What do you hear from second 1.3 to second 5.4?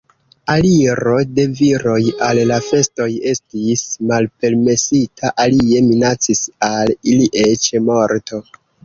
de viroj al la festoj estis malpermesita,